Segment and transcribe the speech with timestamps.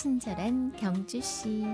[0.00, 1.64] 친절한 경주 씨.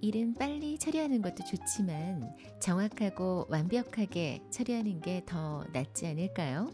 [0.00, 6.70] 일은 빨리 처리하는 것도 좋지만 정확하고 완벽하게 처리하는 게 더 낫지 않을까요?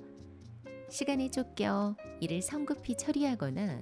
[0.90, 3.80] 시간에 쫓겨 일을 성급히 처리하거나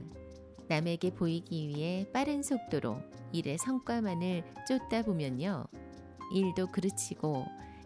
[0.68, 2.98] 남에게 보이기 위해 빠른 속도로
[3.32, 5.64] 일의 성과만을 쫓다 보면요.
[6.34, 7.44] 일도 그르치고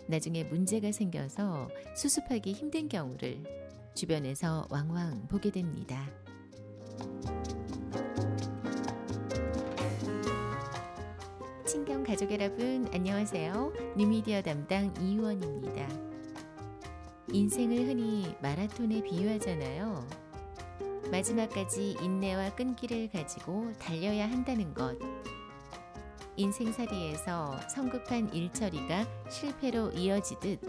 [0.08, 3.42] 나중에 문제가 생겨서 수습하기 힘든 경우를
[3.94, 6.08] 주변에서 왕왕 보게 됩니다.
[11.66, 13.72] 친경 가족 여러분, 안녕하세요.
[13.96, 15.88] 뉴미디어 담당 이유원입니다.
[17.32, 20.25] 인생을 흔히 마라톤에 비유하잖아요.
[21.10, 24.98] 마지막까지 인내와 끈기를 가지고 달려야 한다는 것.
[26.36, 30.60] 인생살이에서 성급한 일처리가 실패로 이어지듯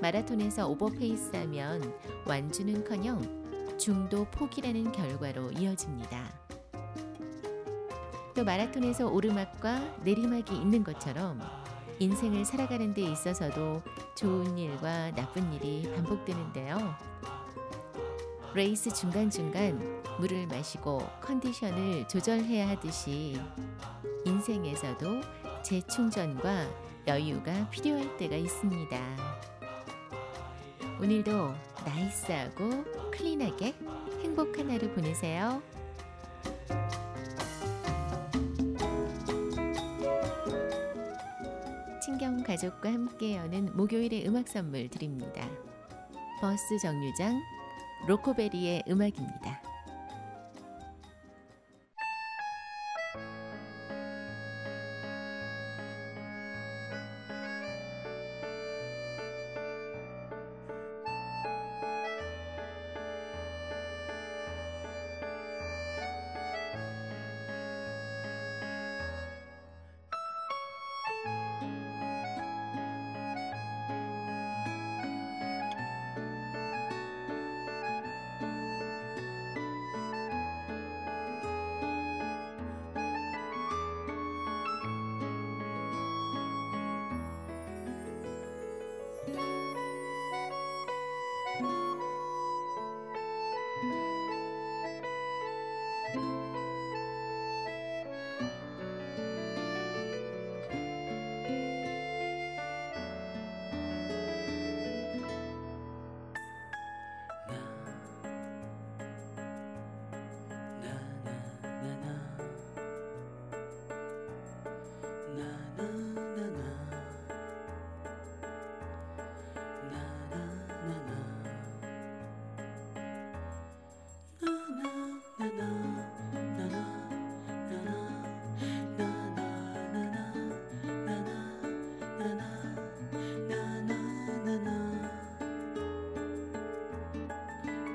[0.00, 1.94] 마라톤에서 오버페이스하면
[2.26, 6.30] 완주는커녕 중도 포기라는 결과로 이어집니다.
[8.34, 11.40] 또 마라톤에서 오르막과 내리막이 있는 것처럼
[11.98, 13.82] 인생을 살아가는 데 있어서도
[14.16, 17.12] 좋은 일과 나쁜 일이 반복되는데요.
[18.54, 23.40] 레이스 중간중간 물을 마시고 컨디션을 조절해야 하듯이
[24.26, 25.22] 인생에서도
[25.62, 26.66] 재충전과
[27.06, 28.98] 여유가 필요할 때가 있습니다.
[31.00, 31.54] 오늘도
[31.86, 33.74] nice하고 clean하게
[34.22, 35.62] 행복한 하루 보내세요.
[42.04, 45.48] 친경 가족과 함께 여는 목요일의 음악 선물 드립니다.
[46.40, 47.40] 버스 정류장
[48.06, 49.71] 로코베리의 음악입니다.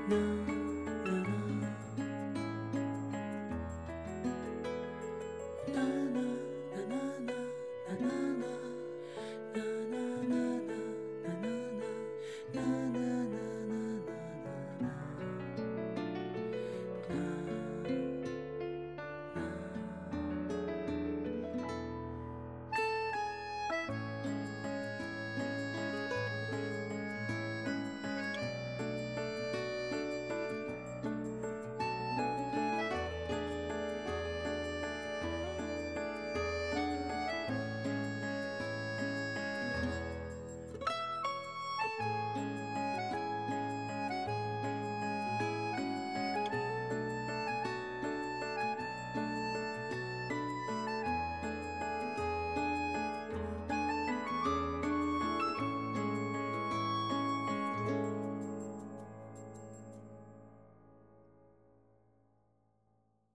[0.08, 0.47] No.